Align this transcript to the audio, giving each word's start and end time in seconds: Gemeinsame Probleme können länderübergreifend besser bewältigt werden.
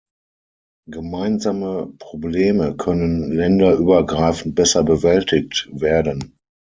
Gemeinsame 0.89 1.93
Probleme 1.99 2.75
können 2.75 3.31
länderübergreifend 3.31 4.55
besser 4.55 4.83
bewältigt 4.83 5.69
werden. 5.71 6.37